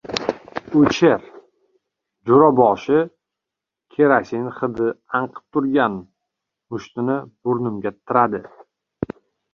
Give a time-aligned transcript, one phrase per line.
[0.77, 1.25] —O‘chir!—
[2.29, 3.03] Jo‘raboshi
[3.97, 4.89] kerosin hidi
[5.21, 8.41] anqib turgan mushtini burnimga tiradi.